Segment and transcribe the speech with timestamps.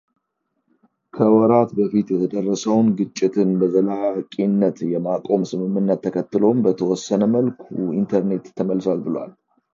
[1.15, 7.63] ከወራት በፊት የተደረሰውን ግጭትን በዘላቂነት የማቆም ስምምነት ተከትሎም በተወሰነ መልኩ
[8.01, 9.31] ኢንተርኔት ተመልሷል ብሏል።